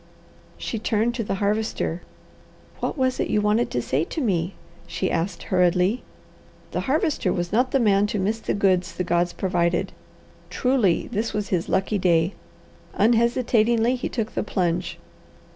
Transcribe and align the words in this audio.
She 0.57 0.79
turned 0.79 1.13
to 1.13 1.23
the 1.23 1.35
Harvester. 1.35 2.01
"What 2.79 2.97
was 2.97 3.19
it 3.19 3.29
you 3.29 3.39
wanted 3.39 3.69
to 3.69 3.83
say 3.83 4.03
to 4.05 4.19
me?" 4.19 4.55
she 4.87 5.11
asked 5.11 5.43
hurriedly. 5.43 6.01
The 6.71 6.79
Harvester 6.89 7.31
was 7.31 7.51
not 7.51 7.69
the 7.69 7.79
man 7.79 8.07
to 8.07 8.17
miss 8.17 8.39
the 8.39 8.55
goods 8.55 8.95
the 8.95 9.03
gods 9.03 9.31
provided. 9.31 9.91
Truly 10.49 11.07
this 11.11 11.33
was 11.33 11.49
his 11.49 11.69
lucky 11.69 11.99
day. 11.99 12.33
Unhesitatingly 12.95 13.95
he 13.95 14.09
took 14.09 14.31
the 14.33 14.41
plunge. 14.41 14.97